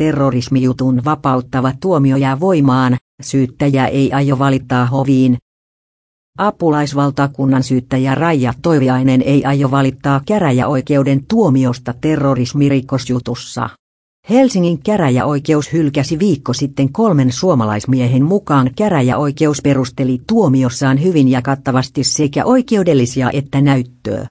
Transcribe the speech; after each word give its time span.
terrorismijutun 0.00 1.04
vapauttava 1.04 1.72
tuomio 1.80 2.16
jää 2.16 2.40
voimaan, 2.40 2.96
syyttäjä 3.22 3.86
ei 3.86 4.12
aio 4.12 4.38
valittaa 4.38 4.86
hoviin. 4.86 5.38
Apulaisvaltakunnan 6.38 7.62
syyttäjä 7.62 8.14
Raija 8.14 8.54
Toiviainen 8.62 9.22
ei 9.22 9.44
aio 9.44 9.70
valittaa 9.70 10.20
käräjäoikeuden 10.26 11.20
tuomiosta 11.28 11.94
terrorismirikosjutussa. 12.00 13.68
Helsingin 14.30 14.82
käräjäoikeus 14.82 15.72
hylkäsi 15.72 16.18
viikko 16.18 16.52
sitten 16.52 16.92
kolmen 16.92 17.32
suomalaismiehen 17.32 18.24
mukaan 18.24 18.70
käräjäoikeus 18.76 19.62
perusteli 19.62 20.18
tuomiossaan 20.26 21.02
hyvin 21.02 21.28
ja 21.28 21.42
kattavasti 21.42 22.04
sekä 22.04 22.44
oikeudellisia 22.44 23.30
että 23.32 23.60
näyttöä. 23.60 24.26